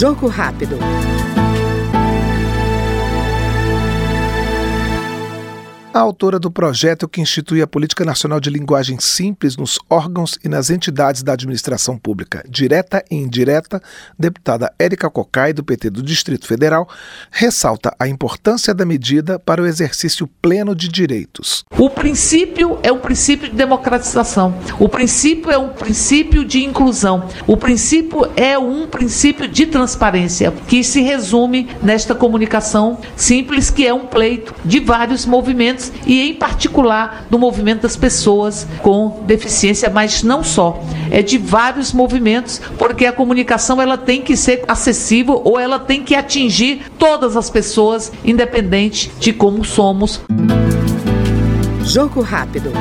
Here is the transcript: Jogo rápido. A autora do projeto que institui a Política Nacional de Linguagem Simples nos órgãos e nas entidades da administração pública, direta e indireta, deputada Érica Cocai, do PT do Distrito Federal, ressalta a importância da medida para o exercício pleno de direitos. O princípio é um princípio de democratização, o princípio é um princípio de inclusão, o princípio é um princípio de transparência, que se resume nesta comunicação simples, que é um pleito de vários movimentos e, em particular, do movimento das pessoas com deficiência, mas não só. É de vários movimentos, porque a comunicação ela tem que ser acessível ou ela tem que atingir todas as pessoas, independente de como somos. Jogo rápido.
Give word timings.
Jogo 0.00 0.30
rápido. 0.30 0.78
A 5.92 5.98
autora 5.98 6.38
do 6.38 6.52
projeto 6.52 7.08
que 7.08 7.20
institui 7.20 7.60
a 7.60 7.66
Política 7.66 8.04
Nacional 8.04 8.38
de 8.38 8.48
Linguagem 8.48 9.00
Simples 9.00 9.56
nos 9.56 9.76
órgãos 9.90 10.38
e 10.44 10.48
nas 10.48 10.70
entidades 10.70 11.20
da 11.20 11.32
administração 11.32 11.98
pública, 11.98 12.44
direta 12.48 13.04
e 13.10 13.16
indireta, 13.16 13.82
deputada 14.16 14.72
Érica 14.78 15.10
Cocai, 15.10 15.52
do 15.52 15.64
PT 15.64 15.90
do 15.90 16.00
Distrito 16.00 16.46
Federal, 16.46 16.88
ressalta 17.28 17.92
a 17.98 18.06
importância 18.06 18.72
da 18.72 18.86
medida 18.86 19.36
para 19.40 19.60
o 19.60 19.66
exercício 19.66 20.28
pleno 20.40 20.76
de 20.76 20.86
direitos. 20.86 21.64
O 21.76 21.90
princípio 21.90 22.78
é 22.84 22.92
um 22.92 23.00
princípio 23.00 23.50
de 23.50 23.56
democratização, 23.56 24.54
o 24.78 24.88
princípio 24.88 25.50
é 25.50 25.58
um 25.58 25.70
princípio 25.70 26.44
de 26.44 26.64
inclusão, 26.64 27.28
o 27.48 27.56
princípio 27.56 28.30
é 28.36 28.56
um 28.56 28.86
princípio 28.86 29.48
de 29.48 29.66
transparência, 29.66 30.52
que 30.68 30.84
se 30.84 31.00
resume 31.00 31.68
nesta 31.82 32.14
comunicação 32.14 33.00
simples, 33.16 33.70
que 33.70 33.84
é 33.84 33.92
um 33.92 34.06
pleito 34.06 34.54
de 34.64 34.78
vários 34.78 35.26
movimentos 35.26 35.79
e, 36.06 36.30
em 36.30 36.34
particular, 36.34 37.26
do 37.30 37.38
movimento 37.38 37.82
das 37.82 37.96
pessoas 37.96 38.66
com 38.82 39.22
deficiência, 39.26 39.88
mas 39.88 40.22
não 40.22 40.42
só. 40.42 40.82
É 41.10 41.22
de 41.22 41.38
vários 41.38 41.92
movimentos, 41.92 42.60
porque 42.78 43.06
a 43.06 43.12
comunicação 43.12 43.80
ela 43.80 43.96
tem 43.96 44.20
que 44.22 44.36
ser 44.36 44.64
acessível 44.66 45.40
ou 45.44 45.58
ela 45.58 45.78
tem 45.78 46.02
que 46.02 46.14
atingir 46.14 46.82
todas 46.98 47.36
as 47.36 47.48
pessoas, 47.48 48.12
independente 48.24 49.10
de 49.18 49.32
como 49.32 49.64
somos. 49.64 50.20
Jogo 51.84 52.20
rápido. 52.20 52.72